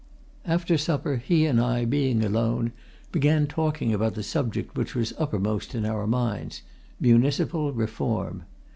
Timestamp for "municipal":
6.99-7.71